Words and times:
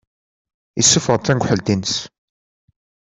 Isuffeɣ-d 0.81 1.23
tanegḥelt-ines. 1.23 1.95